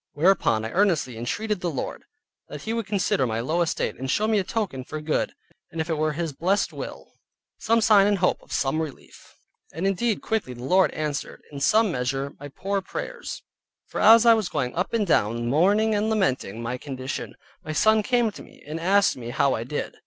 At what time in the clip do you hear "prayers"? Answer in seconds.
12.81-13.43